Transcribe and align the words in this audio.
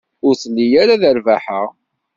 Ur 0.25 0.33
telli 0.41 0.67
ara 0.81 1.01
d 1.01 1.03
rrbaḥa. 1.17 1.61